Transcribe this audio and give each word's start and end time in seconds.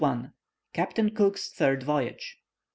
CAPTAIN 0.73 1.11
COOK'S 1.11 1.49
THIRD 1.49 1.83
VOYAGE. 1.83 2.39